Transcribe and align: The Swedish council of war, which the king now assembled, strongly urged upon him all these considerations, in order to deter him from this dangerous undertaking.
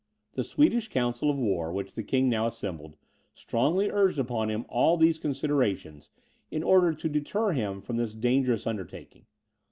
The 0.33 0.43
Swedish 0.43 0.87
council 0.87 1.29
of 1.29 1.37
war, 1.37 1.71
which 1.71 1.93
the 1.93 2.01
king 2.01 2.27
now 2.27 2.47
assembled, 2.47 2.97
strongly 3.35 3.91
urged 3.91 4.17
upon 4.17 4.49
him 4.49 4.65
all 4.67 4.97
these 4.97 5.19
considerations, 5.19 6.09
in 6.49 6.63
order 6.63 6.91
to 6.95 7.07
deter 7.07 7.51
him 7.51 7.81
from 7.81 7.97
this 7.97 8.15
dangerous 8.15 8.65
undertaking. 8.65 9.27